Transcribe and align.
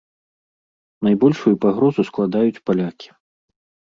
Найбольшую 1.07 1.53
пагрозу 1.65 2.05
складаюць 2.09 2.61
палякі. 2.71 3.13